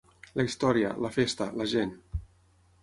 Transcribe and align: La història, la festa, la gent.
La 0.39 0.45
història, 0.47 0.93
la 1.07 1.11
festa, 1.19 1.49
la 1.61 1.69
gent. 1.77 1.95